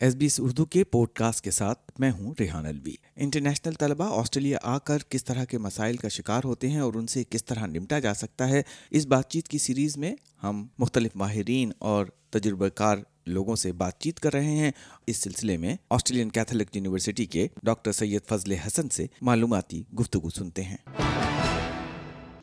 S 0.00 0.14
B 0.14 0.24
S 0.24 0.40
Urdu 0.42 0.64
کے 0.64 0.84
pod 0.84 1.08
cost 1.08 1.44
کے 1.44 1.50
ساتھ 1.50 1.92
میں 1.98 2.10
ہوں 2.10 2.34
ریحان 2.40 2.66
الوی 2.66 2.94
انٹرنیشنل 3.16 3.74
طلبہ 3.74 4.20
آسٹریلیا 4.20 4.58
آ 4.62 4.78
کر 4.78 4.98
کس 5.08 5.24
طرح 5.24 5.44
کے 5.44 5.58
مسائل 5.58 5.96
کا 5.96 6.08
شکار 6.08 6.40
ہوتے 6.44 6.68
ہیں 6.68 6.80
اور 6.80 6.94
ان 6.94 7.06
سے 7.06 7.24
کس 7.30 7.44
طرح 7.44 7.66
نمٹا 7.66 7.98
جا 7.98 8.14
سکتا 8.14 8.48
ہے، 8.48 8.62
اس 8.90 9.06
بات 9.06 9.30
چیت 9.30 9.48
کی 9.48 9.58
سیریز 9.58 9.96
میں 9.96 10.14
ہم 10.42 10.66
مختلف 10.78 11.10
ماہرین 11.14 11.72
اور 11.78 12.06
تجربہ 12.30 12.68
کار 12.68 12.96
لوگوں 13.26 13.56
سے 13.56 13.72
بات 13.72 14.00
چیت 14.00 14.20
کر 14.20 14.32
رہے 14.32 14.56
ہیں۔ 14.56 14.70
اس 15.06 15.16
سلسلے 15.16 15.56
میں 15.56 15.76
آسٹریلین 15.90 16.28
کیتھولک 16.28 16.76
یونیورسٹی 16.76 17.26
کے 17.26 17.48
ڈاکٹر 17.62 17.92
سید 17.92 18.28
فضل 18.28 18.52
حسن 18.52 18.88
سے 18.88 19.06
معلوماتی 19.20 19.82
گفتگو 20.00 20.30
سنتے 20.30 20.62
ہیں۔ 20.62 20.76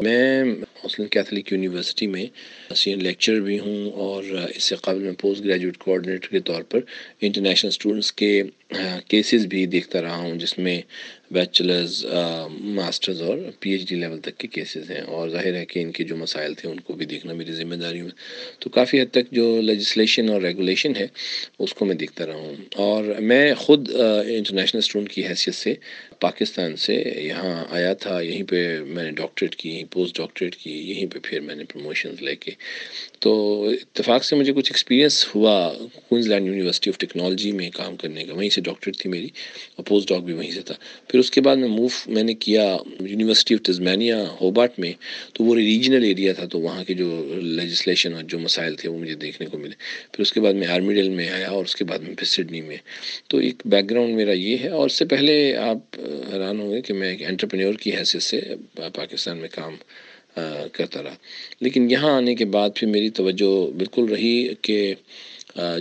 میں 0.01 0.43
مسلم 0.83 1.07
کیتھلک 1.07 1.51
یونیورسٹی 1.51 2.07
میں 2.07 2.25
سینئر 2.75 2.97
لیکچر 2.97 3.39
بھی 3.39 3.59
ہوں 3.59 3.91
اور 3.91 4.23
اس 4.55 4.63
سے 4.63 4.75
قبل 4.75 5.03
میں 5.03 5.13
پوسٹ 5.19 5.43
گریجویٹ 5.45 5.77
کوآڈینیٹر 5.77 6.29
کے 6.31 6.39
طور 6.39 6.61
پر 6.61 6.79
انٹرنیشنل 7.21 7.69
اسٹوڈنٹس 7.69 8.11
کے 8.11 8.31
کیسز 9.07 9.45
بھی 9.45 9.65
دیکھتا 9.65 10.01
رہا 10.01 10.15
ہوں 10.15 10.35
جس 10.35 10.57
میں 10.57 10.81
بیچلرز 11.31 12.05
ماسٹرز 12.49 13.21
اور 13.21 13.37
پی 13.59 13.71
ایچ 13.71 13.87
ڈی 13.89 13.95
لیول 13.95 14.19
تک 14.19 14.37
کے 14.37 14.47
کیسز 14.47 14.91
ہیں 14.91 15.01
اور 15.01 15.29
ظاہر 15.29 15.53
ہے 15.53 15.65
کہ 15.65 15.79
ان 15.79 15.91
کے 15.91 16.03
جو 16.03 16.15
مسائل 16.15 16.53
تھے 16.53 16.69
ان 16.69 16.79
کو 16.79 16.93
بھی 16.93 17.05
دیکھنا 17.05 17.33
میری 17.33 17.53
ذمہ 17.53 17.75
داری 17.75 18.01
میں۔ 18.01 18.11
تو 18.59 18.69
کافی 18.69 19.01
حد 19.01 19.11
تک 19.11 19.31
جو 19.31 19.61
لیجسلیشن 19.61 20.29
اور 20.29 20.41
ریگولیشن 20.41 20.95
ہے، 20.95 21.07
اس 21.59 21.73
کو 21.73 21.85
میں 21.85 21.95
دیکھتا 21.95 22.25
رہا 22.25 22.35
ہوں۔ 22.35 22.55
اور 22.75 23.03
میں 23.19 23.53
خود 23.53 23.89
انٹرنیشنل 24.27 24.79
اسٹوڈنٹ 24.79 25.11
کی 25.11 25.27
حیثیت 25.27 25.55
سے 25.55 25.73
پاکستان 26.19 26.75
سے 26.75 26.95
یہاں 27.17 27.65
آیا 27.69 27.93
تھا، 27.93 28.21
یہیں 28.21 28.43
پہ 28.43 28.79
میں 28.87 29.03
نے 29.03 29.11
ڈاکٹریٹ 29.11 29.55
کی، 29.55 29.69
یہیں 29.69 29.91
پوسٹ 29.91 30.17
ڈاکٹریٹ 30.17 30.55
کی، 30.55 30.71
یہیں 30.91 31.05
پہ 31.05 31.19
پھر 31.23 31.39
میں 31.39 31.55
نے 31.55 31.63
پروموشنز 31.63 32.21
لے 32.21 32.35
کے۔ 32.35 32.51
تو 33.19 33.31
اتفاق 33.69 34.23
سے 34.23 34.35
مجھے 34.35 34.53
کچھ 34.53 34.71
ایکسپیرینس 34.71 35.35
ہوا 35.35 35.73
Queens 36.07 36.27
land 36.27 36.47
university 36.47 36.89
of 36.89 36.97
technology 36.97 37.51
میں 37.51 37.69
کام 37.69 37.95
کرنے 37.95 38.23
کا، 38.23 38.33
وہیں 38.33 38.49
سے 38.57 38.61
ڈاکٹریٹ 38.61 38.97
تھی 38.97 39.09
میری 39.09 39.29
اور 39.75 39.85
پوسٹ 39.85 40.09
ڈاک 40.09 40.23
بھی 40.23 40.33
وہیں 40.33 40.51
سے 40.51 40.61
تھا۔ 40.61 40.75
پھر 41.07 41.19
اس 41.19 41.31
کے 41.31 41.41
بعد 41.41 41.57
میں 41.57 41.67
موو 41.69 41.87
میں 42.07 42.23
نے 42.23 42.33
کیا 42.45 42.65
یونیورسٹی 43.01 43.55
آف 43.55 43.61
ٹزمینیا 43.63 44.23
ہوباٹ 44.41 44.79
میں، 44.79 44.91
تو 45.33 45.43
وہ 45.43 45.55
ریجنل 45.55 46.03
ایریا 46.03 46.33
تھا، 46.33 46.45
تو 46.51 46.59
وہاں 46.59 46.83
کے 46.83 46.93
جو 46.93 47.09
لیجسلیشن 47.35 48.13
اور 48.13 48.23
جو 48.23 48.39
مسائل 48.39 48.75
تھے، 48.75 48.89
وہ 48.89 48.97
مجھے 48.99 49.15
دیکھنے 49.21 49.47
کو 49.47 49.57
ملے۔ 49.57 49.75
پھر 50.11 50.21
اس 50.21 50.33
کے 50.33 50.41
بعد 50.41 50.53
میں 50.53 50.67
آرمی 50.67 50.93
ڈیل 50.93 51.09
میں 51.09 51.29
آیا 51.29 51.49
اور 51.49 51.63
اس 51.65 51.75
کے 51.75 51.83
بعد 51.85 51.99
میں 51.99 52.15
پھر 52.15 52.27
سڈنی 52.27 52.61
میں۔ 52.61 52.77
تو 53.29 53.37
ایک 53.37 53.61
بیک 53.65 53.89
گراؤنڈ 53.89 54.15
میرا 54.15 54.33
یہ 54.33 54.57
ہے، 54.57 54.69
اور 54.69 54.85
اس 54.85 54.97
سے 54.99 55.05
پہلے 55.13 55.35
آپ 55.69 55.99
حیران 56.33 56.59
ہوں 56.59 56.71
گے 56.71 56.81
کہ 56.81 56.93
میں 56.93 57.09
ایک 57.11 57.23
انٹرپرینور 57.27 57.73
کی 57.81 57.95
حیثیت 57.95 58.23
سے 58.23 58.41
پاکستان 58.93 59.37
میں 59.37 59.49
کام 59.51 59.75
کرتا 60.73 61.03
رہا۔ 61.03 61.15
لیکن 61.61 61.91
یہاں 61.91 62.11
آنے 62.11 62.35
کے 62.35 62.45
بعد 62.45 62.69
پھر 62.75 62.87
میری 62.87 63.09
توجہ 63.09 63.71
بالکل 63.77 64.05
رہی 64.05 64.47
کہ 64.61 64.93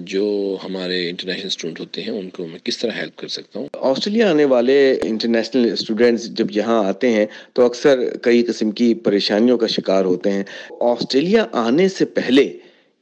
جو 0.00 0.56
ہمارے 0.64 1.08
انٹرنیشنل 1.08 1.46
اسٹوڈنٹ 1.46 1.80
ہوتے 1.80 2.02
ہیں، 2.02 2.10
ان 2.10 2.30
کو 2.30 2.46
میں 2.46 2.58
کس 2.64 2.78
طرح 2.78 2.90
ہیلپ 2.90 3.16
کر 3.16 3.28
سکتا 3.28 3.58
ہوں؟ 3.60 3.68
آسٹریلیا 3.74 4.30
آنے 4.30 4.44
والے 4.44 4.98
انٹرنیشنل 5.02 5.72
اسٹوڈنٹس 5.72 6.30
جب 6.30 6.46
یہاں 6.50 6.84
آتے 6.84 7.10
ہیں، 7.10 7.26
تو 7.52 7.66
اکثر 7.66 8.16
کئی 8.16 8.42
قسم 8.42 8.70
کی 8.70 8.94
پریشانیوں 8.94 9.58
کا 9.58 9.66
شکار 9.66 10.04
ہوتے 10.04 10.32
ہیں۔ 10.32 10.44
آسٹریلیا 10.80 11.46
آنے 11.52 11.88
سے 11.88 12.04
پہلے 12.04 12.52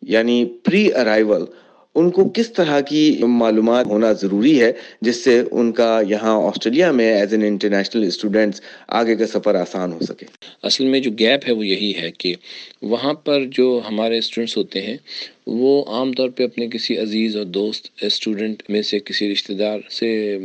یعنی 0.03 0.45
پری 0.63 0.93
ارائیول 0.93 1.43
ان 1.95 2.11
کو 2.11 2.29
کس 2.35 2.53
طرح 2.53 2.81
کی 2.81 3.19
معلومات 3.29 3.87
ہونا 3.87 4.13
ضروری 4.13 4.61
ہے 4.61 4.73
جس 5.01 5.25
سے 5.25 5.43
ان 5.51 5.73
کا 5.73 6.01
یہاں 6.09 6.35
آسٹریلیا 6.43 6.91
میں 6.93 7.13
ایز 7.15 7.33
این 7.33 7.43
انٹرنیشنل 7.43 8.07
اسٹوڈنٹس 8.07 8.61
آگے 8.89 9.17
کا 9.17 9.27
سفر 9.27 9.55
آسان 9.55 9.93
ہو 9.93 9.99
سکے؟ 10.01 10.27
اصل 10.63 10.85
میں 10.85 11.01
جو 11.01 11.11
گیپ 11.19 11.47
ہے 11.49 11.53
وہ 11.53 11.67
یہی 11.67 11.93
ہے 11.97 12.11
کہ 12.19 12.35
وہاں 12.83 13.15
پر 13.15 13.45
جو 13.51 13.81
ہمارے 13.89 14.19
اسٹوڈنٹس 14.19 14.57
ہوتے 14.57 14.83
ہیں، 14.83 14.97
وہ 15.47 15.85
عام 15.89 16.13
طور 16.13 16.29
پہ 16.29 16.45
اپنے 16.45 16.69
کسی 16.69 16.99
عزیز 16.99 17.37
اور 17.37 17.45
دوست 17.45 18.05
اسٹوڈنٹ 18.05 18.63
میں 18.69 18.83
سے 18.83 18.99
کسی 18.99 19.33
رشتہ 19.33 19.53
دار 19.53 19.79
سے 19.91 20.39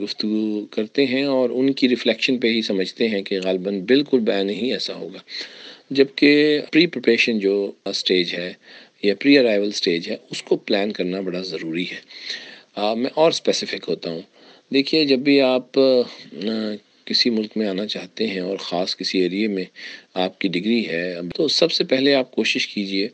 گفتگو 0.00 0.64
کرتے 0.70 1.06
ہیں 1.06 1.24
اور 1.24 1.50
ان 1.50 1.72
کی 1.72 1.88
ریفلیکشن 1.88 2.38
پہ 2.38 2.48
ہی 2.48 2.62
سمجھتے 2.62 3.08
ہیں 3.08 3.22
کہ 3.22 3.40
غالباً 3.44 3.80
بالکل 3.80 4.18
بیان 4.20 4.50
ہی 4.50 4.72
ایسا 4.72 4.94
ہوگا۔ 4.94 5.18
جبکہ 5.90 6.60
پری 6.72 6.86
پریپریشن 6.86 7.38
جو 7.38 7.72
اسٹیج 7.84 8.34
ہے 8.34 8.52
یا 9.02 9.14
پری 9.20 9.38
ارائیول 9.38 9.72
سٹیج 9.72 10.08
ہے، 10.08 10.16
اس 10.30 10.42
کو 10.42 10.56
پلان 10.56 10.92
کرنا 10.92 11.20
بڑا 11.20 11.40
ضروری 11.40 11.84
ہے۔ 11.90 12.00
میں 12.96 13.10
اور 13.14 13.28
اسپیسیفک 13.28 13.88
ہوتا 13.88 14.10
ہوں۔ 14.10 14.20
دیکھیے، 14.74 15.04
جب 15.04 15.18
بھی 15.18 15.40
آپ 15.40 15.78
کسی 17.10 17.30
ملک 17.30 17.56
میں 17.56 17.68
آنا 17.68 17.86
چاہتے 17.86 18.26
ہیں 18.26 18.40
اور 18.40 18.56
خاص 18.56 18.96
کسی 18.96 19.18
ایریے 19.18 19.48
میں 19.48 19.64
آپ 20.14 20.38
کی 20.38 20.48
ڈگری 20.48 20.86
ہے، 20.88 21.14
تو 21.36 21.48
سب 21.48 21.72
سے 21.72 21.84
پہلے 21.84 22.14
آپ 22.14 22.30
کوشش 22.32 22.68
کیجیے 22.68 23.08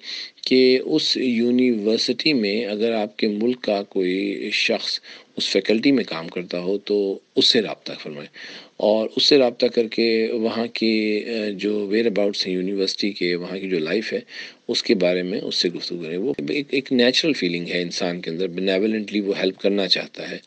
کہ 0.47 0.79
اس 0.85 1.17
یونیورسٹی 1.17 2.33
میں 2.33 2.65
اگر 2.65 2.93
آپ 2.93 3.17
کے 3.17 3.29
ملک 3.29 3.63
کا 3.63 3.83
کوئی 3.83 4.51
شخص 4.53 5.01
اس 5.37 5.49
فیکلٹی 5.49 5.93
میں 5.93 6.05
کام 6.05 6.29
کرتا 6.29 6.61
ہو، 6.61 6.79
تو 6.79 7.19
اس 7.37 7.47
سے 7.47 7.63
رابطہ 7.63 7.93
فرمائیں۔ 8.03 8.29
اور 8.77 9.09
اس 9.17 9.25
سے 9.25 9.39
رابطہ 9.39 9.67
کر 9.67 9.89
کے 9.89 10.29
وہاں 10.33 10.67
کی 10.73 11.25
جو 11.55 11.87
ویئر 11.87 12.07
اباؤٹس 12.07 12.47
ہیں 12.47 12.55
یونیورسٹی 12.55 13.11
کے، 13.11 13.35
وہاں 13.35 13.59
کی 13.59 13.69
جو 13.69 13.79
لائف 13.79 14.13
ہے، 14.13 14.21
اس 14.69 14.83
کے 14.83 14.95
بارے 14.95 15.23
میں 15.23 15.41
اس 15.41 15.55
سے 15.55 15.69
گفتگو 15.69 16.03
کریں۔ 16.03 16.17
وہ 16.17 16.33
ایک 16.49 16.67
ایک 16.71 16.93
نیچرل 16.93 17.33
فیلنگ 17.33 17.67
ہے 17.69 17.83
انسان 17.83 18.21
کے 18.21 18.31
اندر 18.31 18.47
بنیولنٹلی 18.49 19.21
وہ 19.21 19.39
ہیلپ 19.41 19.59
کرنا 19.59 19.89
چاہتا 19.89 20.31
ہے۔ 20.31 20.39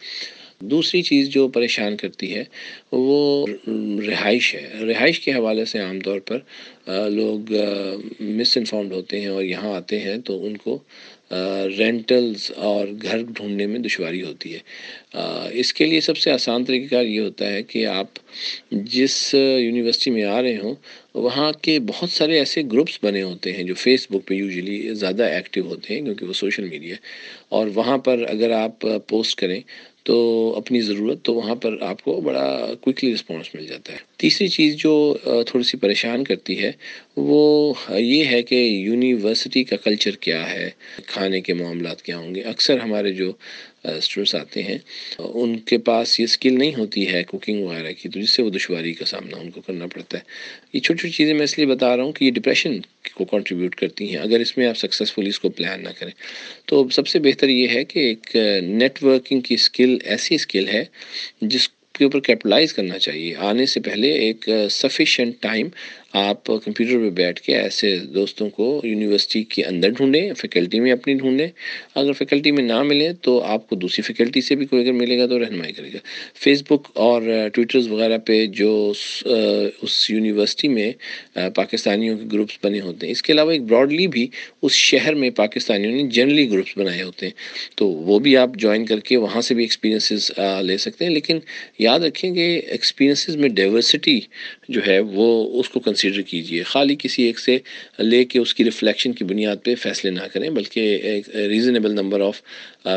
دوسری 0.62 1.02
چیز 1.02 1.30
جو 1.30 1.48
پریشان 1.48 1.98
کرتی 1.98 2.36
ہے 2.36 2.44
وہ 2.92 3.46
رہائش 4.08 4.56
ہے۔ 4.56 4.70
رہائش 4.82 5.20
کے 5.20 5.34
حوالے 5.34 5.66
سے 5.66 5.80
عام 5.80 6.00
طور 6.00 6.20
پر 6.20 6.40
لوگ 7.10 7.52
مس 8.20 8.58
انفارمڈ 8.58 8.92
ہوتے 8.94 9.20
ہیں 9.22 9.28
اور 9.28 9.44
یہاں 9.44 9.74
آتے 9.76 10.00
ہیں 10.00 10.18
تو 10.26 10.46
ان 10.46 10.58
کو 10.58 10.78
رینٹلز 11.78 12.52
اور 12.56 12.88
گھر 13.02 13.22
ڈھونڈنے 13.28 13.66
میں 13.68 13.80
دشواری 13.80 14.22
ہوتی 14.24 14.54
ہے۔ 14.54 14.60
اس 15.52 15.74
کے 15.74 15.86
لیے 15.86 16.02
سب 16.02 16.18
سے 16.18 16.32
آسان 16.32 16.64
طریقہ 16.66 16.90
کار 16.90 17.06
یہ 17.06 17.20
ہوتا 17.20 17.52
ہے 17.54 17.62
کہ 17.64 17.86
آپ 17.86 18.20
جس 18.72 19.34
یونیورسٹی 19.34 20.12
میں 20.12 20.24
آ 20.24 20.42
رہے 20.42 20.58
ہوں، 20.58 20.76
وہاں 21.14 21.52
کے 21.62 21.80
بہت 21.80 22.10
سارے 22.10 22.38
ایسے 22.40 22.62
گروپس 22.72 23.00
بنے 23.04 23.22
ہوتے 23.24 23.54
ہیں 23.54 23.64
جو 23.64 23.74
فیس 23.74 24.08
بک 24.12 24.28
پہ 24.28 24.34
یوزلی 24.34 24.94
زیادہ 24.94 25.24
ایکٹیو 25.24 25.66
ہوتے 25.66 25.96
ہیں 25.96 26.02
کیونکہ 26.02 26.26
وہ 26.26 26.34
سوشل 26.34 26.70
میڈیا 26.70 26.96
اور 27.50 27.68
وہاں 27.76 27.98
پر 27.98 28.26
اگر 28.30 28.52
آپ 28.52 28.86
پوسٹ 29.08 29.38
کریں 29.40 29.60
تو 30.04 30.18
اپنی 30.58 30.82
ضرورت 30.82 31.24
تو 31.24 31.34
وہاں 31.34 31.56
پر 31.56 31.82
آپ 31.82 32.02
کو 32.02 32.22
بڑا 32.22 32.74
کوئکلی 32.82 33.14
رسپانس 33.14 33.56
مل 33.56 33.66
جاتا 33.68 33.94
ہے۔ 33.94 34.09
تیسری 34.20 34.48
چیز 34.48 34.76
جو 34.76 34.94
تھوڑی 35.48 35.64
سی 35.64 35.78
پریشان 35.78 36.24
کرتی 36.24 36.60
ہے، 36.62 36.72
وہ 37.18 37.74
یہ 37.90 38.26
ہے 38.26 38.42
کہ 38.44 38.56
یونیورسٹی 38.56 39.64
کا 39.64 39.76
کلچر 39.84 40.16
کیا 40.22 40.50
ہے، 40.52 40.70
کھانے 41.08 41.42
کے 41.42 41.54
معاملات 41.54 42.02
کیا 42.02 42.18
ہوں 42.18 42.36
گے؟ 42.36 42.42
اکثر 42.42 42.80
ہمارے 42.80 43.12
جو 43.12 43.32
اسٹوڈنٹس 43.84 44.36
آتے 44.36 44.64
ہیں، 44.64 44.78
ان 45.20 45.58
کے 45.68 45.78
پاس 45.90 46.20
یہ 46.20 46.26
اسکل 46.26 46.58
نہیں 46.60 46.76
ہوتی 46.76 47.08
ہے 47.08 47.24
کوکنگ 47.24 47.64
وغیرہ 47.64 47.92
کی، 48.00 48.10
تو 48.10 48.20
جس 48.20 48.30
سے 48.30 48.44
وہ 48.44 48.50
دشواری 48.50 48.94
کا 48.94 49.06
سامنا 49.06 49.38
ان 49.38 49.50
کو 49.52 49.62
کرنا 49.62 49.88
پڑتا 49.94 50.18
ہے۔ 50.18 50.24
یہ 50.74 50.80
چھوٹی 50.80 51.00
چھوٹی 51.00 51.14
چیزیں 51.14 51.34
میں 51.34 51.44
اس 51.44 51.58
لیے 51.58 51.68
بتا 51.68 51.96
رہا 51.96 52.04
ہوں 52.04 52.12
کہ 52.12 52.26
یہ 52.26 52.32
ڈپریشن 52.32 52.80
کو 53.16 53.26
کنٹریبیوٹ 53.26 53.76
کرتی 53.76 54.10
ہیں۔ 54.10 54.18
اگر 54.18 54.40
اس 54.40 54.58
میں 54.58 54.68
آپ 54.68 54.78
سکسیزفلی 54.78 55.30
اس 55.30 55.40
کو 55.40 55.50
پلان 55.50 55.84
نہ 55.84 55.90
کریں، 56.00 56.12
تو 56.66 56.88
سب 56.92 57.08
سے 57.08 57.20
بہتر 57.20 57.50
یہ 57.50 57.68
ہے 57.70 57.84
کہ 57.84 58.00
ایک 58.00 58.36
نیٹ 58.64 59.04
ورکنگ 59.04 59.42
کی 59.42 59.56
اسکل 59.56 59.98
ایسی 60.06 60.36
اسکل 60.36 60.68
ہے 60.68 60.84
جس 61.42 61.70
کے 62.00 62.06
اوپر 62.06 62.20
کیپٹلائز 62.20 62.74
کرنا 62.74 63.00
چاہیے۔ 63.00 63.36
آنے 63.36 63.66
سے 63.66 63.80
پہلے 63.80 64.12
ایک 64.12 64.50
سفیشینٹ 64.72 65.36
ٹائم 65.40 65.68
آپ 66.14 66.44
کمپیوٹر 66.46 66.98
پہ 67.00 67.10
بیٹھ 67.16 67.42
کے 67.42 67.56
ایسے 67.56 67.96
دوستوں 68.14 68.50
کو 68.50 68.82
یونیورسٹی 68.84 69.44
کے 69.44 69.64
اندر 69.64 69.90
ڈھونڈیں، 69.90 70.34
فیکلٹی 70.38 70.80
میں 70.80 70.92
اپنی 70.92 71.14
ڈھونڈیں۔ 71.14 71.48
اگر 71.96 72.14
فیکلٹی 72.14 72.52
میں 72.52 72.64
نہ 72.64 72.82
ملے 72.84 73.12
تو 73.22 73.40
آپ 73.44 73.70
کو 73.70 73.76
دوسری 73.76 74.02
فیکلٹی 74.02 74.42
سے 74.42 74.56
بھی 74.56 74.66
کوئی 74.66 74.82
اگر 74.82 74.92
ملے 74.92 75.18
گا 75.20 75.28
تو 75.28 75.40
رہنمائی 75.40 75.74
کرے 75.74 75.90
گا۔ 75.94 75.98
فیس 76.44 76.64
بک 76.70 76.88
اور 76.94 77.22
ٹویٹرز 77.54 77.88
وغیرہ 77.92 78.18
پہ 78.18 78.46
جو 78.60 78.72
اس 79.82 80.10
یونیورسٹی 80.10 80.68
میں 80.68 80.92
پاکستانیوں 81.56 82.18
کے 82.18 82.24
گروپس 82.34 82.58
بنے 82.64 82.82
ہوتے 82.82 83.06
ہیں۔ 83.06 83.12
اس 83.12 83.22
کے 83.24 83.34
علاوہ 83.34 83.52
ایک 83.52 83.62
براڈلی 83.62 84.08
بھی 84.08 84.28
اس 84.62 84.72
شہر 84.72 85.14
میں 85.16 85.30
پاکستانیوں 85.30 85.92
نے 85.96 86.04
جنرلی 86.16 86.50
گروپس 86.52 86.78
بنائے 86.78 87.02
ہوتے 87.04 87.26
ہیں۔ 87.26 87.34
تو 87.76 87.88
وہ 87.88 88.20
بھی 88.20 88.36
آپ 88.38 88.56
جوائن 88.56 88.86
کر 88.86 89.00
کے 89.00 89.18
وہاں 89.18 89.42
سے 89.42 89.54
بھی 89.56 89.64
ایکسپیرینسز 89.64 90.32
لے 90.64 90.78
سکتے 90.78 91.06
ہیں۔ 91.06 91.12
لیکن 91.14 91.40
یاد 91.80 92.00
رکھیں 92.00 92.34
کہ 92.36 92.62
ایکسپیرینسز 92.68 93.36
میں 93.36 93.50
ڈائیورسٹی 93.50 94.20
جو 94.70 94.82
ہے 94.88 95.00
وہ 95.00 95.28
اس 95.60 95.70
کو 95.70 95.80
کنسیڈر 96.00 96.22
کیجیے۔ 96.22 96.64
خالی 96.64 96.96
کسی 97.00 97.24
ایک 97.24 97.40
سے 97.40 97.58
لے 98.00 98.24
کے 98.26 98.40
اس 98.40 98.54
کی 98.54 98.64
ریفلیکشن 98.64 99.14
کی 99.14 99.24
بنیاد 99.26 99.64
پہ 99.64 99.76
فیصلے 99.76 100.12
نہ 100.12 100.28
کریں، 100.34 100.50
بلکہ 100.50 100.80
ایک 101.04 101.30
ریزنیبل 101.50 101.92
نمبر 101.92 102.22
آف 102.22 102.42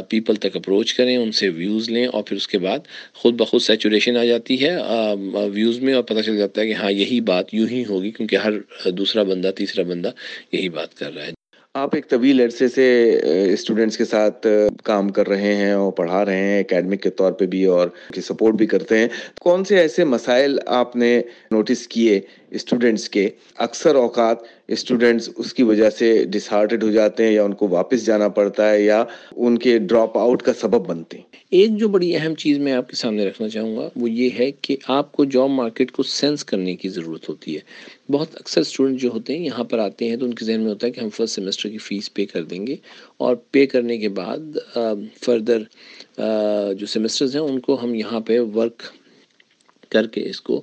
پیپل 0.09 0.35
تک 0.35 0.57
اپروچ 0.57 0.95
کریں، 0.95 1.17
ان 1.17 1.33
سے 1.33 1.49
ویوز 1.49 1.91
لیں 1.91 2.07
اور 2.07 2.23
پھر 2.23 2.37
اس 2.37 2.49
کے 2.49 2.59
بعد 2.59 2.87
خود 3.15 3.35
بخود 3.35 3.63
سیچوریشن 3.63 4.17
آ 4.17 4.25
جاتی 4.25 4.63
ہے 4.65 4.77
ویوز 5.53 5.81
میں 5.81 5.95
اور 5.95 6.03
پتہ 6.03 6.21
چل 6.21 6.37
جاتا 6.37 6.61
ہے 6.61 6.67
کہ 6.67 6.73
ہاں 6.73 6.93
یہی 6.93 7.21
بات 7.27 7.55
یوں 7.55 7.69
ہی 7.69 7.85
ہوگی 7.89 8.11
کیونکہ 8.11 8.37
ہر 8.37 8.91
دوسرا 8.91 9.23
بندہ، 9.23 9.51
تیسرا 9.57 9.83
بندہ 9.83 10.11
یہی 10.53 10.69
بات 10.69 10.99
کر 10.99 11.15
رہا 11.15 11.27
ہے۔ 11.27 11.41
آپ 11.75 11.95
ایک 11.95 12.09
طویل 12.09 12.41
عرصے 12.41 12.69
سے 12.69 12.87
اسٹوڈنٹس 13.53 13.97
کے 13.97 14.05
ساتھ 14.05 14.47
کام 14.85 15.09
کر 15.09 15.29
رہے 15.29 15.55
ہیں 15.55 15.71
اور 15.73 15.93
پڑھا 15.93 16.25
رہے 16.25 16.37
ہیں 16.37 16.59
اکیڈمک 16.61 17.03
کے 17.03 17.11
طور 17.11 17.33
پہ 17.33 17.47
بھی 17.47 17.65
اور 17.65 17.89
سپورٹ 18.23 18.55
بھی 18.55 18.67
کرتے 18.67 18.99
ہیں۔ 18.99 19.07
کون 19.41 19.65
سے 19.65 19.79
ایسے 19.79 20.05
مسائل 20.05 20.59
آپ 20.67 20.97
نے 20.97 21.21
نوٹس 21.51 21.87
کیے 21.89 22.21
اسٹوڈنٹس 22.53 23.09
کے، 23.09 23.29
اکثر 23.59 23.95
اوقات 23.95 24.39
اسٹوڈنٹس 24.69 25.29
اس 25.37 25.53
کی 25.55 25.63
وجہ 25.63 25.91
سے 25.91 26.25
ڈسہارٹڈ 26.31 26.83
ہو 26.83 26.91
جاتے 26.91 27.25
ہیں 27.25 27.33
یا 27.33 27.45
ان 27.45 27.55
کو 27.55 27.69
واپس 27.69 28.05
جانا 28.07 28.29
پڑتا 28.29 28.71
ہے 28.71 28.83
یا 28.83 29.05
ان 29.37 29.59
کے 29.59 29.79
ڈراپ 29.79 30.19
آؤٹ 30.19 30.43
کا 30.43 30.53
سبب 30.61 30.87
بنتے 30.87 31.17
ہیں۔ 31.19 31.25
ایک 31.53 31.77
جو 31.77 31.89
بڑی 31.89 32.15
اہم 32.17 32.35
چیز 32.35 32.59
میں 32.59 32.73
آپ 32.73 32.89
کے 32.89 32.97
سامنے 32.97 33.27
رکھنا 33.27 33.49
چاہوں 33.49 33.77
گا 33.77 33.89
وہ 33.97 34.11
یہ 34.11 34.31
ہے 34.39 34.51
کہ 34.61 34.77
آپ 34.89 35.13
کو 35.13 35.25
جاب 35.25 35.51
مارکیٹ 35.51 35.91
کو 35.93 36.03
سینس 36.03 36.45
کرنے 36.45 36.77
کی 36.77 36.89
ضرورت 36.89 37.29
ہوتی 37.29 37.55
ہے۔ 37.55 37.61
بہت 38.13 38.37
اکثر 38.37 38.61
اسٹوڈنٹ 38.61 39.01
جو 39.01 39.09
ہوتے 39.09 39.37
ہیں 39.39 39.45
یہاں 39.45 39.65
پر 39.65 39.79
آتے 39.79 40.09
ہیں 40.09 40.17
تو 40.17 40.27
ان 40.27 40.35
کے 40.35 40.45
ذہن 40.45 40.61
میں 40.61 40.71
ہوتا 40.71 40.87
ہے 40.87 40.93
کہ 40.93 41.01
ہم 41.01 41.09
فرسٹ 41.09 41.35
سیمسٹر 41.35 41.69
کی 41.69 41.79
فیس 41.79 42.13
پے 42.15 42.27
کر 42.27 42.45
دیں 42.45 42.67
گے 42.67 42.77
اور 43.17 43.37
پے 43.51 43.67
کرنے 43.67 43.97
کے 43.99 44.09
بعد 44.09 44.59
فردر 45.23 45.63
جو 46.75 46.87
سیمسٹرز 46.87 47.37
ہیں 47.37 47.43
ان 47.43 47.61
کو 47.61 47.83
ہم 47.83 47.95
یہاں 47.95 48.21
پہ 48.21 48.39
ورک 48.55 48.83
کر 49.91 50.07
کے 50.07 50.29
اس 50.31 50.41
کو 50.41 50.61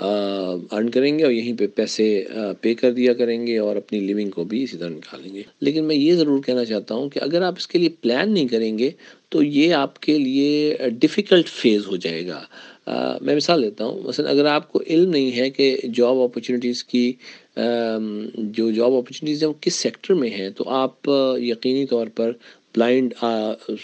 ارن 0.00 0.88
کریں 0.90 1.18
گے 1.18 1.24
اور 1.24 1.32
یہیں 1.32 1.52
پہ 1.58 1.66
پیسے 1.74 2.24
پے 2.60 2.74
کر 2.74 2.92
دیا 2.92 3.12
کریں 3.14 3.46
گے 3.46 3.58
اور 3.58 3.76
اپنی 3.76 4.00
لیونگ 4.00 4.30
کو 4.30 4.44
بھی 4.44 4.62
اسی 4.62 4.76
طرح 4.76 4.88
نکالیں 4.88 5.34
گے۔ 5.34 5.42
لیکن 5.60 5.84
میں 5.84 5.96
یہ 5.96 6.14
ضرور 6.14 6.42
کہنا 6.42 6.64
چاہتا 6.64 6.94
ہوں 6.94 7.08
کہ 7.10 7.18
اگر 7.22 7.42
آپ 7.42 7.54
اس 7.58 7.66
کے 7.68 7.78
لیے 7.78 7.88
پلان 8.00 8.32
نہیں 8.34 8.48
کریں 8.48 8.78
گے 8.78 8.90
تو 9.28 9.42
یہ 9.42 9.74
آپ 9.74 10.00
کے 10.00 10.18
لیے 10.18 10.76
ڈیفیکلٹ 11.00 11.48
فیز 11.48 11.86
ہو 11.86 11.96
جائے 11.96 12.26
گا۔ 12.26 12.40
میں 13.22 13.34
مثال 13.36 13.62
دیتا 13.62 13.84
ہوں، 13.84 14.00
مثلا 14.02 14.30
اگر 14.30 14.44
آپ 14.46 14.72
کو 14.72 14.82
علم 14.86 15.10
نہیں 15.10 15.36
ہے 15.36 15.48
کہ 15.50 15.76
جاب 15.94 16.20
اپرچونیٹیز 16.20 16.82
کی 16.84 17.12
جو 17.56 18.70
جاب 18.70 18.92
اپرچونیٹیز 18.94 19.42
ہیں 19.42 19.48
وہ 19.48 19.54
کس 19.60 19.74
سیکٹر 19.74 20.14
میں 20.14 20.30
ہیں، 20.30 20.48
تو 20.50 20.68
آپ 20.68 21.08
یقینی 21.38 21.86
طور 21.86 22.06
پر 22.14 22.32
بلائنڈ 22.74 23.14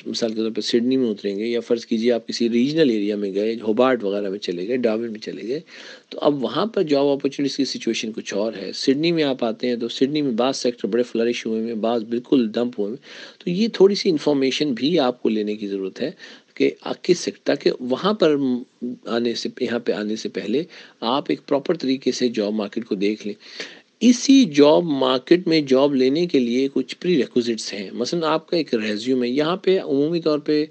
مثال 0.06 0.32
کے 0.32 0.40
طور 0.40 0.50
پہ 0.50 0.60
سڈنی 0.60 0.96
میں 0.96 1.08
اتریں 1.10 1.36
گے 1.36 1.46
یا 1.46 1.60
فرض 1.60 1.86
کیجیے 1.86 2.12
آپ 2.12 2.26
کسی 2.28 2.48
ریجنل 2.50 2.90
ایریا 2.90 3.16
میں 3.16 3.32
گئے 3.34 3.54
ہوبارٹ 3.62 4.04
وغیرہ 4.04 4.30
میں 4.30 4.38
چلے 4.38 4.66
گئے 4.68 4.76
ڈاون 4.76 5.10
میں 5.12 5.20
چلے 5.20 5.48
گئے، 5.48 5.60
تو 6.08 6.18
اب 6.22 6.42
وہاں 6.42 6.66
پر 6.66 6.82
جاب 6.82 7.06
اپرچونیٹیز 7.06 7.56
کی 7.56 7.64
سچویشن 7.64 8.12
کچھ 8.12 8.34
اور 8.34 8.52
ہے۔ 8.52 8.70
سڈنی 8.74 9.12
میں 9.12 9.24
آپ 9.24 9.44
آتے 9.44 9.68
ہیں 9.68 9.76
تو 9.76 9.88
سڈنی 9.88 10.22
میں 10.22 10.32
بعض 10.32 10.56
سیکٹر 10.56 10.88
بڑے 10.88 11.02
فلرش 11.02 11.44
ہوئے 11.46 11.62
ہیں، 11.66 11.74
بعض 11.74 12.04
بالکل 12.08 12.48
ڈمپ 12.54 12.80
ہوئے 12.80 12.90
ہیں۔ 12.90 12.96
تو 13.38 13.50
یہ 13.50 13.68
تھوڑی 13.74 13.94
سی 13.94 14.10
انفارمیشن 14.10 14.72
بھی 14.74 14.98
آپ 15.00 15.22
کو 15.22 15.28
لینے 15.28 15.56
کی 15.56 15.66
ضرورت 15.66 16.00
ہے 16.00 16.10
کہ 16.54 16.70
کس 17.02 17.18
سیکٹر 17.18 17.40
تاکہ 17.44 17.70
وہاں 17.80 18.12
پر 18.12 18.36
آنے 19.06 19.34
سے، 19.34 19.48
یہاں 19.60 19.78
پہ 19.78 19.92
آنے 19.92 20.16
سے 20.16 20.28
پہلے 20.28 20.62
آپ 21.00 21.24
ایک 21.28 21.40
پراپر 21.46 21.76
طریقے 21.76 22.12
سے 22.12 22.28
جاب 22.28 22.52
مارکیٹ 22.52 22.84
کو 22.84 22.94
دیکھ 22.94 23.26
لیں۔ 23.26 23.34
اسی 24.00 24.44
جاب 24.44 24.82
مارکیٹ 24.84 25.46
میں 25.46 25.60
جاب 25.60 25.94
لینے 25.94 26.26
کے 26.26 26.38
لیے 26.38 26.69
کچھ 26.72 26.96
پری 27.00 27.16
ریکوزٹس 27.16 27.72
ہیں۔ 27.72 27.90
مثلا 27.93 28.28
آپ 28.28 28.46
کا 28.48 28.56
ایک 28.56 28.75
ریزیوم 28.75 29.22
ہے، 29.22 29.28
یہاں 29.28 29.56
پہ 29.56 29.78
عمومی 29.81 30.20
طور 30.20 30.38
پہ 30.38 30.64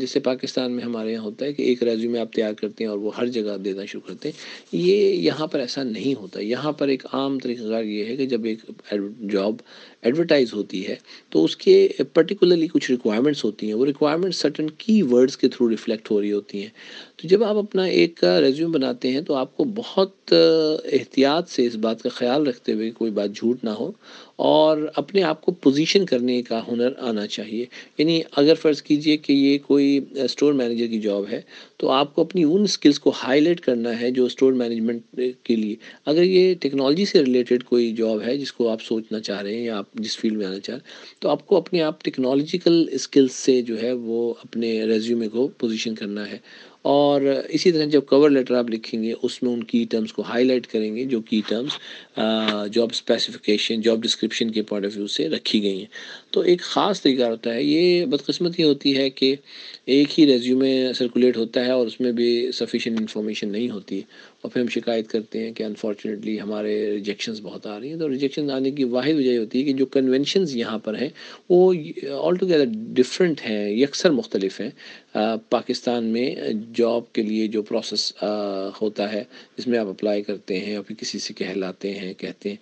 جیسے 0.00 0.20
پاکستان 0.20 0.72
میں 0.72 0.84
ہمارے 0.84 1.12
یہاں 1.12 1.22
ہوتا 1.24 1.44
ہے 1.44 1.52
کہ 1.52 1.62
ایک 1.62 1.82
ریزیوم 1.82 2.16
آپ 2.20 2.32
تیار 2.32 2.52
کرتے 2.52 2.84
ہیں 2.84 2.90
اور 2.90 2.98
وہ 2.98 3.10
ہر 3.18 3.26
جگہ 3.26 3.56
دینا 3.64 3.84
شروع 3.84 4.08
کرتے 4.08 4.28
ہیں۔ 4.28 4.38
یہ 4.72 4.96
یہاں 5.14 5.46
پر 5.46 5.60
ایسا 5.60 5.82
نہیں 5.82 6.14
ہوتا۔ 6.20 6.40
یہاں 6.40 6.72
پر 6.72 6.88
ایک 6.88 7.06
عام 7.12 7.38
طریقہ 7.38 7.62
کار 7.62 7.84
یہ 7.84 8.04
ہے 8.04 8.16
کہ 8.16 8.26
جب 8.26 8.44
ایک 8.44 8.58
جاب 9.32 9.54
ایڈورٹائز 10.02 10.54
ہوتی 10.54 10.86
ہے، 10.88 10.94
تو 11.30 11.44
اس 11.44 11.56
کے 11.56 11.88
پرٹیکولرلی 12.12 12.66
کچھ 12.66 12.90
ریکوائرمنٹس 12.90 13.44
ہوتی 13.44 13.66
ہیں۔ 13.66 13.74
وہ 13.74 13.86
ریکوائرمنٹ 13.86 14.34
سرٹن 14.34 14.70
کی 14.78 15.02
ورڈس 15.02 15.36
کے 15.36 15.48
تھرو 15.48 15.70
ریفلیکٹ 15.70 16.10
ہو 16.10 16.20
رہی 16.20 16.32
ہوتی 16.32 16.60
ہیں۔ 16.62 16.70
تو 17.16 17.28
جب 17.28 17.44
آپ 17.44 17.56
اپنا 17.56 17.84
ایک 17.84 18.24
ریزیوم 18.24 18.72
بناتے 18.72 19.10
ہیں، 19.10 19.20
تو 19.20 19.34
آپ 19.34 19.56
کو 19.56 19.64
بہت 19.64 20.34
احتیاط 20.92 21.48
سے 21.50 21.66
اس 21.66 21.74
بات 21.74 22.02
کا 22.02 22.08
خیال 22.08 22.41
رکھتے 22.46 22.72
ہوئے 22.72 22.90
کوئی 22.90 23.10
بات 23.10 23.30
جھوٹ 23.36 23.64
نہ 23.64 23.70
ہو 23.70 23.92
اور 24.36 24.78
اپنے 24.96 25.22
آپ 25.22 25.42
کو 25.42 25.52
پوزیشن 25.52 26.06
کرنے 26.06 26.42
کا 26.42 26.62
ہنر 26.68 26.88
آنا 26.98 27.26
چاہیے۔ 27.26 27.66
یعنی 27.98 28.22
اگر 28.36 28.54
فرض 28.54 28.82
کیجیے 28.82 29.16
کہ 29.16 29.32
یہ 29.32 29.58
کوئی 29.58 30.00
اسٹور 30.10 30.52
مینیجر 30.52 30.86
کی 30.86 31.00
جاب 31.00 31.24
ہے، 31.30 31.40
تو 31.76 31.88
آپ 31.90 32.14
کو 32.14 32.22
اپنی 32.22 32.44
ان 32.44 32.66
سکلز 32.66 33.00
کو 33.00 33.12
ہائی 33.22 33.40
لائٹ 33.40 33.60
کرنا 33.60 34.00
ہے 34.00 34.10
جو 34.10 34.24
اسٹور 34.24 34.52
مینجمنٹ 34.52 35.20
کے 35.42 35.56
لیے۔ 35.56 35.76
اگر 36.06 36.22
یہ 36.22 36.54
ٹیکنالوجی 36.54 37.04
سے 37.04 37.20
ریلیٹڈ 37.20 37.64
کوئی 37.64 37.92
جاب 37.92 38.22
ہے 38.22 38.38
جس 38.38 38.52
کو 38.52 38.68
آپ 38.68 38.82
سوچنا 38.82 39.20
چاہ 39.20 39.42
رہے 39.42 39.56
ہیں 39.56 39.64
یا 39.64 39.78
آپ 39.78 39.92
جس 39.94 40.18
فیلڈ 40.18 40.36
میں 40.36 40.46
آنا 40.46 40.58
چاہ 40.58 40.76
رہے 40.76 40.88
ہیں، 40.88 41.22
تو 41.22 41.28
آپ 41.28 41.46
کو 41.46 41.56
اپنے 41.56 41.82
آپ 41.82 42.04
ٹیکنالوجیکل 42.04 42.88
اسکلس 42.92 43.32
سے 43.32 43.62
جو 43.62 43.82
ہے 43.82 43.92
وہ 43.92 44.34
اپنے 44.44 44.84
ریزیومے 44.84 45.28
کو 45.28 45.48
پوزیشن 45.48 45.94
کرنا 45.94 46.30
ہے۔ 46.30 46.38
اور 46.82 47.20
اسی 47.48 47.72
طرح 47.72 47.84
جب 47.84 48.00
کور 48.06 48.30
لیٹر 48.30 48.54
آپ 48.54 48.70
لکھیں 48.70 49.02
گے، 49.02 49.12
اس 49.22 49.42
میں 49.42 49.52
ان 49.52 49.62
کی 49.64 49.84
ٹرمز 49.90 50.12
کو 50.12 50.22
ہائی 50.22 50.44
لائٹ 50.44 50.66
کریں 50.66 50.94
گے 50.96 51.04
جو 51.04 51.20
کی 51.20 51.40
terms 51.48 51.76
job 52.72 52.88
specification 52.92 53.80
job 53.80 54.02
description 54.02 54.50
کے 54.50 54.62
پوائنٹ 54.62 54.86
آف 54.86 54.96
ویو 54.96 55.06
سے 55.06 55.28
رکھی 55.28 55.62
گئی 55.62 55.78
ہیں۔ 55.78 55.86
تو 56.30 56.40
ایک 56.40 56.60
خاص 56.60 57.02
طریقہ 57.02 57.22
ہوتا 57.22 57.54
ہے، 57.54 57.62
یہ 57.62 58.04
بدقسمتی 58.06 58.62
ہوتی 58.62 58.96
ہے 58.96 59.08
کہ 59.10 59.34
ایک 59.86 60.18
ہی 60.18 60.26
ریزیومے 60.26 60.92
سرکولیٹ 60.98 61.36
ہوتا 61.36 61.64
ہے 61.64 61.70
اور 61.70 61.86
اس 61.86 62.00
میں 62.00 62.12
بھی 62.12 62.50
سفیشینٹ 62.54 63.00
انفارمیشن 63.00 63.48
نہیں 63.48 63.70
ہوتی۔ 63.70 64.00
اور 64.42 64.50
پھر 64.50 64.60
ہم 64.60 64.66
شکایت 64.68 65.08
کرتے 65.08 65.38
ہیں 65.38 65.52
کہ 65.52 65.62
انفارچونیٹلی 65.62 66.40
ہمارے 66.40 66.90
ریجیکشنز 66.92 67.40
بہت 67.42 67.66
آ 67.66 67.80
رہی 67.80 67.90
ہیں۔ 67.90 67.98
تو 67.98 68.08
ریجیکشن 68.08 68.50
آنے 68.50 68.70
کی 68.70 68.84
واحد 68.84 69.14
وجہ 69.14 69.30
یہ 69.30 69.38
ہوتی 69.38 69.58
ہے 69.58 69.64
کہ 69.64 69.72
جو 69.72 69.86
کنونشنز 69.86 70.56
یہاں 70.56 70.78
پر 70.78 70.98
ہیں، 70.98 71.08
وہ 71.48 71.74
آل 72.10 72.36
ٹوگیدر 72.36 72.64
ڈفرینٹ 72.74 73.40
ہیں 73.40 73.70
یکسر 73.70 74.10
مختلف 74.10 74.60
ہیں۔ 74.60 74.70
پاکستان 75.50 76.04
میں 76.04 76.34
جاب 76.74 77.12
کے 77.12 77.22
لیے 77.22 77.46
جو 77.46 77.62
پروسیس 77.62 78.12
ہوتا 78.82 79.12
ہے، 79.12 79.24
جس 79.58 79.66
میں 79.66 79.78
آپ 79.78 79.86
اپلائی 79.86 80.22
کرتے 80.22 80.60
ہیں 80.60 80.76
اور 80.76 80.84
پھر 80.84 80.96
کسی 80.98 81.18
سے 81.18 81.34
کہلاتے 81.34 81.94
ہیں، 81.94 82.12
کہتے 82.14 82.48
ہیں۔ 82.48 82.56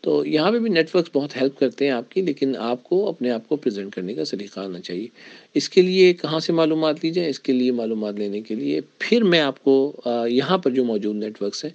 تو 0.00 0.24
یہاں 0.26 0.52
پہ 0.52 0.58
بھی 0.58 0.70
نیٹ 0.70 0.94
ورکس 0.94 1.10
بہت 1.12 1.36
ہیلپ 1.36 1.58
کرتے 1.58 1.84
ہیں 1.84 1.92
آپ 1.92 2.10
کی، 2.10 2.22
لیکن 2.22 2.56
آپ 2.58 2.84
کو، 2.84 3.08
اپنے 3.08 3.30
آپ 3.30 3.48
کو 3.48 3.56
پریزنٹ 3.56 3.94
کرنے 3.94 4.14
کا 4.14 4.24
سلیقہ 4.24 4.60
آنا 4.60 4.80
چاہیے۔ 4.80 5.06
اس 5.54 5.68
کے 5.68 5.82
لیے 5.82 6.12
کہاں 6.12 6.38
سے 6.40 6.52
معلومات 6.52 7.04
لی 7.04 7.10
جائیں 7.10 7.28
اس 7.30 7.38
کے 7.40 7.52
لیے 7.52 7.72
معلومات 7.72 8.14
لینے 8.18 8.40
کے 8.40 8.54
لیے۔ 8.54 8.80
پھر 8.98 9.24
میں 9.24 9.40
آپ 9.40 9.62
کو 9.64 9.74
یہاں 10.28 10.58
پر 10.58 10.70
جو 10.70 10.84
موجود 10.84 11.16
نیٹ 11.16 11.42
ورکس 11.42 11.64
ہیں 11.64 11.70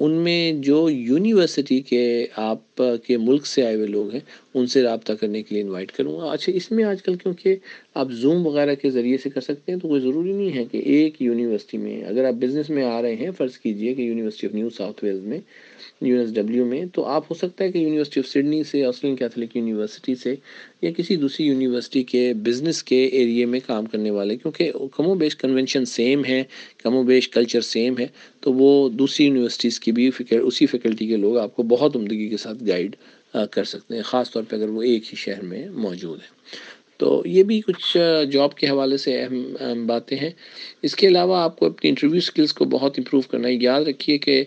ان 0.00 0.12
میں 0.24 0.52
جو 0.62 0.88
یونیورسٹی 0.90 1.80
کے 1.80 2.04
آپ، 2.36 2.82
کے 3.06 3.16
ملک 3.18 3.46
سے 3.46 3.64
آئے 3.66 3.74
ہوئے 3.74 3.86
لوگ 3.86 4.10
ہیں، 4.12 4.20
ان 4.54 4.66
سے 4.66 4.82
رابطہ 4.82 5.12
کرنے 5.12 5.42
کے 5.42 5.54
لیے 5.54 5.62
انوائٹ 5.62 5.92
کروں 5.92 6.18
گا۔ 6.18 6.30
اچھا 6.32 6.52
اس 6.52 6.70
میں 6.70 6.84
آج 6.84 7.02
کل 7.02 7.14
کیونکہ 7.14 7.56
آپ 7.94 8.10
زوم 8.12 8.46
وغیرہ 8.46 8.74
کے 8.74 8.90
ذریعے 8.90 9.18
سے 9.22 9.30
کر 9.30 9.40
سکتے 9.40 9.72
ہیں، 9.72 9.78
تو 9.78 9.88
کوئی 9.88 10.00
ضروری 10.00 10.32
نہیں 10.32 10.56
ہے 10.56 10.64
کہ 10.72 10.78
ایک 10.78 11.22
یونیورسٹی 11.22 11.78
میں، 11.78 12.02
اگر 12.04 12.24
آپ 12.24 12.34
بزنس 12.40 12.70
میں 12.70 12.84
آ 12.84 13.00
رہے 13.02 13.14
ہیں، 13.16 13.30
فرض 13.38 13.58
کیجیے 13.58 13.94
کہ 13.94 14.02
University 14.02 14.46
of 14.46 14.54
New 14.54 14.70
South 14.76 15.04
Wales 15.04 15.24
میں 15.24 15.38
یو 16.00 16.18
ایس 16.18 16.34
ڈبلیو 16.34 16.64
میں، 16.66 16.84
تو 16.92 17.04
آپ 17.06 17.30
ہو 17.30 17.34
سکتا 17.34 17.64
ہے 17.64 17.70
کہ 17.72 17.78
یونیورسٹی 17.78 18.20
آف 18.20 18.28
سڈنی 18.28 18.62
سے 18.70 18.84
آسٹریلین 18.84 19.16
کیتھولک 19.16 19.56
یونیورسٹی 19.56 20.14
سے، 20.14 20.34
یا 20.82 20.90
کسی 20.96 21.16
دوسری 21.16 21.46
یونیورسٹی 21.46 22.02
کے 22.02 22.32
بزنس 22.44 22.82
کے 22.84 23.04
ایریے 23.06 23.46
میں 23.46 23.60
کام 23.66 23.86
کرنے 23.86 24.10
والے، 24.10 24.36
کیونکہ 24.36 24.72
کم 24.96 25.06
و 25.06 25.14
بیش 25.14 25.36
کنونشن 25.36 25.84
سیم 25.84 26.24
ہے، 26.24 26.42
کم 26.82 26.94
و 26.94 27.02
بیش 27.02 27.28
کلچر 27.28 27.60
سیم 27.60 27.98
ہے، 27.98 28.06
تو 28.40 28.52
وہ 28.52 28.88
دوسری 28.88 29.26
یونیورسٹیز 29.26 29.80
کی 29.80 29.92
بھی 29.92 30.10
فکر، 30.10 30.38
اسی 30.38 30.66
فیکلٹی 30.66 31.06
کے 31.06 31.16
لوگ 31.16 31.38
آپ 31.38 31.56
کو 31.56 31.62
بہت 31.62 31.96
عمدگی 31.96 32.28
کے 32.28 32.36
ساتھ 32.36 32.62
گائیڈ 32.68 32.96
کر 33.50 33.64
سکتے 33.64 33.94
ہیں، 33.94 34.02
خاص 34.02 34.30
طور 34.30 34.42
پہ 34.42 34.56
اگر 34.56 34.68
وہ 34.68 34.82
ایک 34.82 35.10
ہی 35.10 35.16
شہر 35.16 35.42
میں 35.42 35.68
موجود 35.70 36.18
ہیں۔ 36.18 36.32
تو 36.98 37.22
یہ 37.26 37.42
بھی 37.42 37.60
کچھ 37.60 37.96
جاب 38.32 38.54
کے 38.54 38.66
حوالے 38.66 38.96
سے 38.96 39.20
اہم 39.22 39.86
باتیں 39.86 40.16
ہیں۔ 40.16 40.30
اس 40.82 40.94
کے 40.96 41.06
علاوہ 41.06 41.36
آپ 41.36 41.58
کو 41.58 41.66
اپنی 41.66 41.88
انٹرویو 41.88 42.16
اسکلس 42.16 42.52
کو 42.52 42.64
بہت 42.64 42.98
امپروو 42.98 43.22
کرنا 43.30 43.48
ہے 43.48 43.54
یاد 43.60 43.82
رکھیے 43.82 44.18
کہ 44.18 44.44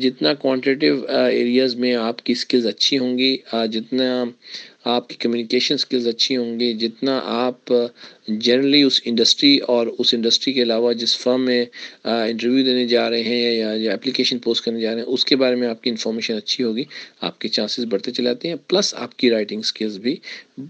جتنا 0.00 0.32
کوانٹیٹیو 0.34 0.94
ایریاز 1.08 1.74
میں 1.76 1.94
آپ 1.94 2.22
کی 2.24 2.32
اسکلز 2.32 2.66
اچھی 2.66 2.98
ہوں 2.98 3.18
گی 3.18 3.36
جتنا 3.72 4.24
آپ 4.84 5.08
کی 5.08 5.14
کمیونیکیشن 5.18 5.74
اسکلز 5.74 6.06
اچھی 6.08 6.36
ہوں 6.36 6.58
گی، 6.60 6.72
جتنا 6.80 7.20
آپ 7.24 7.72
جنرلی 8.28 8.82
اس 8.82 9.00
انڈسٹری 9.04 9.56
اور 9.68 9.86
اس 9.98 10.12
انڈسٹری 10.14 10.52
کے 10.52 10.62
علاوہ 10.62 10.92
جس 10.92 11.16
فرم 11.18 11.44
میں 11.44 11.64
انٹرویو 12.04 12.64
دینے 12.64 12.86
جا 12.86 13.08
رہے 13.10 13.22
ہیں 13.22 13.52
یا 13.52 13.92
اپلیکیشن 13.92 14.38
پوسٹ 14.44 14.64
کرنے 14.64 14.80
جا 14.80 14.90
رہے 14.90 15.00
ہیں، 15.00 15.08
اس 15.08 15.24
کے 15.24 15.36
بارے 15.36 15.56
میں 15.56 15.68
آپ 15.68 15.82
کی 15.82 15.90
انفارمیشن 15.90 16.36
اچھی 16.36 16.64
ہوگی، 16.64 16.84
آپ 17.20 17.38
کے 17.40 17.48
چانسز 17.48 17.84
بڑھتے 17.90 18.12
چلے 18.12 18.24
جاتے 18.24 18.48
ہیں 18.48 18.56
پلس 18.68 18.94
آپ 18.94 19.16
کی 19.18 19.30
رائٹنگ 19.30 19.60
اسکلز 19.60 19.98
بھی 19.98 20.16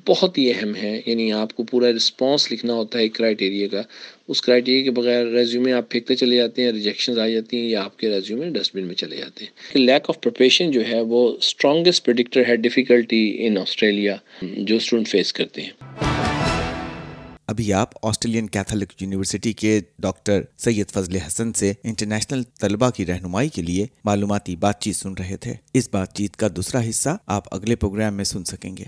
بہت 0.06 0.38
ہی 0.38 0.50
اہم 0.52 0.74
ہیں 0.74 1.00
یعنی 1.06 1.30
آپ 1.32 1.52
کو 1.54 1.64
پورا 1.70 1.90
رسپانس 1.96 2.50
لکھنا 2.52 2.74
ہوتا 2.74 2.98
ہے 2.98 3.02
ایک 3.02 3.14
کرائٹیریا 3.14 3.68
کا، 3.70 3.82
اس 4.28 4.40
کرائٹیریا 4.42 4.82
کے 4.84 4.90
بغیر 4.90 5.26
ریزیومے 5.28 5.72
آپ 5.72 5.88
پھینکتے 5.90 6.14
چلے 6.16 6.36
جاتے 6.36 6.62
ہیں 6.62 6.70
ریجیکشنز 6.72 7.18
آ 7.18 7.26
جاتی 7.28 7.56
ہیں 7.56 7.68
یا 7.68 7.82
آپ 7.84 7.98
کے 7.98 8.10
ریزیومے 8.10 8.48
ڈسٹ 8.50 8.76
بن 8.76 8.86
میں 8.86 8.94
چلے 8.94 9.16
جاتے 9.16 9.44
ہیں۔ 9.44 9.78
لیک 9.78 10.08
آف 10.08 10.20
پریپریشن 10.20 10.70
جو 10.70 10.86
ہے، 10.88 11.00
وہ 11.00 11.26
اسٹرانگیسٹ 11.36 12.04
پرڈکٹر 12.06 12.42
ہے 12.48 12.56
ڈیفیکلٹی 12.56 13.24
ان 13.46 13.58
آسٹریلیا 13.58 14.03
جو 14.42 14.76
اسٹوڈنٹ 14.76 15.08
فیس 15.08 15.32
کرتے 15.32 15.62
ہیں۔ 15.62 15.70
ابھی 17.46 17.72
آپ 17.72 18.06
آسٹریلین 18.06 18.46
کیتھولک 18.46 19.02
یونیورسٹی 19.02 19.52
کے 19.52 19.80
ڈاکٹر 19.98 20.42
سید 20.58 20.90
فضل 20.90 21.16
حسن 21.16 21.52
سے 21.52 21.72
انٹرنیشنل 21.84 22.42
طلبہ 22.60 22.90
کی 22.90 23.06
رہنمائی 23.06 23.48
کے 23.48 23.62
لیے 23.62 23.86
معلوماتی 24.04 24.56
بات 24.56 24.80
چیت 24.80 24.96
سن 24.96 25.12
رہے 25.12 25.36
تھے۔ 25.36 25.54
اس 25.74 25.88
بات 25.92 26.14
چیت 26.14 26.36
کا 26.36 26.48
دوسرا 26.56 26.88
حصہ 26.88 27.08
آپ 27.26 27.54
اگلے 27.54 27.76
پروگرام 27.76 28.14
میں 28.14 28.24
سن 28.24 28.44
سکیں 28.44 28.76
گے۔ 28.76 28.84